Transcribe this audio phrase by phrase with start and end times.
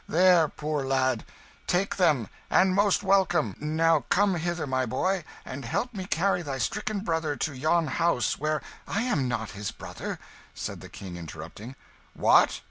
[0.09, 1.25] "There, poor lad,
[1.67, 3.55] take them and most welcome.
[3.59, 8.39] Now come hither, my boy, and help me carry thy stricken brother to yon house,
[8.39, 10.17] where" "I am not his brother,"
[10.55, 11.75] said the King, interrupting.
[12.15, 12.59] "What!